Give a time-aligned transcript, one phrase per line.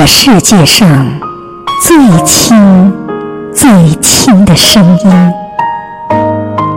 [0.00, 0.88] 了世界上
[1.82, 2.90] 最轻、
[3.52, 3.70] 最
[4.00, 5.32] 轻的声音，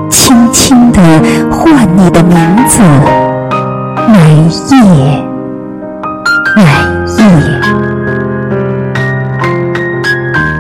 [0.10, 1.00] 轻轻地
[1.50, 2.82] 唤你的名字，
[4.10, 4.30] 来
[4.72, 5.24] 夜，
[6.58, 6.64] 来
[7.18, 7.24] 夜，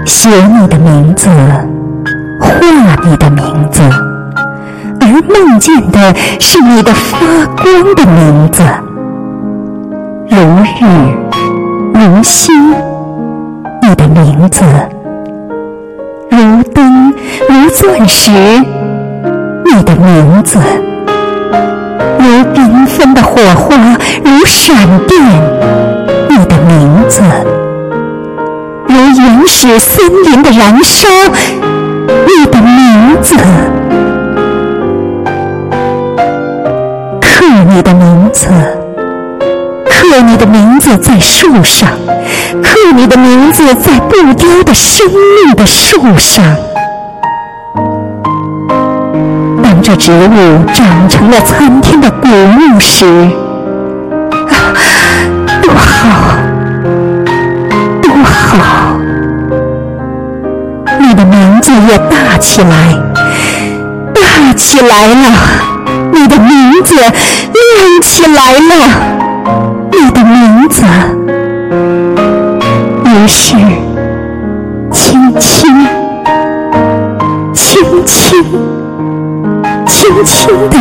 [0.06, 1.30] 写你的名字，
[2.40, 2.50] 画
[3.04, 3.82] 你的名字，
[5.02, 7.18] 而梦见的是你的发
[7.58, 8.64] 光的名字，
[10.30, 10.38] 如
[10.80, 11.33] 日。
[12.06, 12.54] 如星，
[13.82, 14.62] 你的名字；
[16.30, 17.14] 如灯，
[17.48, 18.30] 如钻石，
[19.64, 20.60] 你的名字；
[22.20, 23.78] 如缤纷的火花，
[24.22, 24.76] 如闪
[25.08, 25.24] 电，
[26.28, 27.22] 你的名字；
[28.86, 31.08] 如原始森林的燃烧，
[32.28, 33.38] 你的名字。
[37.22, 38.50] 刻你的名字。
[40.14, 41.90] 刻你的名字在树上，
[42.62, 46.46] 刻你的名字在不凋的生命的树上。
[49.64, 53.08] 当这植物长成了参天的古木时，
[54.52, 54.78] 啊，
[55.64, 56.38] 多好，
[58.00, 58.96] 多好！
[61.00, 62.96] 你的名字也大起来，
[64.14, 65.32] 大起来了，
[66.12, 69.23] 你的名字亮起来了。
[70.14, 70.86] 的名字
[73.06, 73.56] 也是
[74.92, 75.74] 轻轻
[77.54, 78.44] 轻轻
[79.88, 80.78] 轻轻的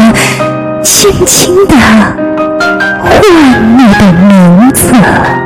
[0.83, 1.77] 轻轻的
[3.02, 5.41] 唤你的名字